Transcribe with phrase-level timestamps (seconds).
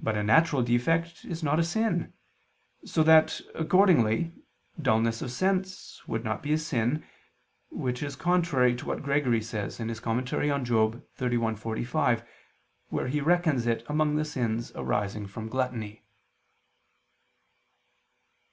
[0.00, 2.14] But a natural defect is not a sin:
[2.84, 4.32] so that, accordingly,
[4.82, 7.04] dulness of sense would not be a sin,
[7.70, 9.94] which is contrary to what Gregory says (Moral.
[9.94, 12.24] xxxi, 45),
[12.88, 16.02] where he reckons it among the sins arising from gluttony.